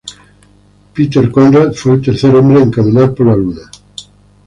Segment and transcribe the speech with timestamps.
[0.95, 3.69] Pete Conrad fue el tercer hombre en caminar por la Luna.